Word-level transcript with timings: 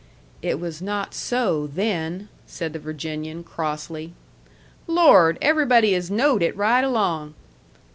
"It 0.41 0.59
was 0.59 0.81
not 0.81 1.13
so, 1.13 1.67
then," 1.67 2.27
said 2.47 2.73
the 2.73 2.79
Virginian, 2.79 3.43
crossly. 3.43 4.13
"Lord! 4.87 5.37
Everybody 5.43 5.93
has 5.93 6.09
knowed 6.09 6.41
it 6.41 6.57
right 6.57 6.83
along." 6.83 7.35